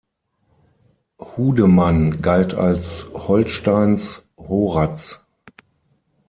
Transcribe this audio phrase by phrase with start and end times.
[1.19, 5.21] Hudemann galt als Holsteins Horaz.